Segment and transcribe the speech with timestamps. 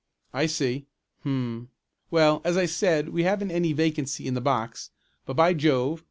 [0.33, 0.87] "I see.
[1.23, 1.69] Hum,
[2.09, 4.89] well, as I said we haven't any vacancy in the box,
[5.27, 5.99] but by Jove!